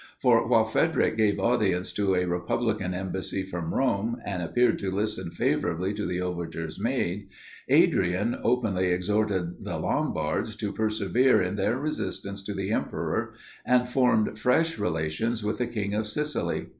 For 0.19 0.47
while 0.47 0.65
Frederic 0.65 1.15
gave 1.15 1.39
audience 1.39 1.93
to 1.93 2.15
a 2.15 2.25
republican 2.25 2.95
embassy 2.95 3.43
from 3.43 3.71
Rome, 3.71 4.17
and 4.25 4.41
appeared 4.41 4.79
to 4.79 4.89
listen 4.89 5.29
favourably 5.29 5.93
to 5.93 6.07
the 6.07 6.19
overtures 6.21 6.79
made; 6.79 7.27
Adrian 7.69 8.35
openly 8.43 8.87
exhorted 8.87 9.63
the 9.63 9.77
Lombards 9.77 10.55
to 10.55 10.71
persevere 10.73 11.39
in 11.43 11.55
their 11.55 11.77
resistance 11.77 12.41
to 12.45 12.55
the 12.55 12.71
emperor, 12.71 13.35
and 13.63 13.87
formed 13.87 14.39
fresh 14.39 14.79
relations 14.79 15.43
with 15.43 15.59
the 15.59 15.67
king 15.67 15.93
of 15.93 16.07
Sicily. 16.07 16.69